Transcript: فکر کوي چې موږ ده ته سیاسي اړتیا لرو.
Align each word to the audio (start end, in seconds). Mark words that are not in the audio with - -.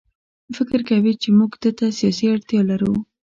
فکر 0.57 0.79
کوي 0.89 1.13
چې 1.21 1.29
موږ 1.37 1.51
ده 1.61 1.71
ته 1.77 1.85
سیاسي 1.99 2.25
اړتیا 2.33 2.61
لرو. 2.71 2.93